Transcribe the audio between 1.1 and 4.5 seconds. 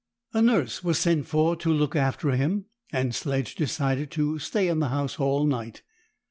for to look after him, and Sledge decided to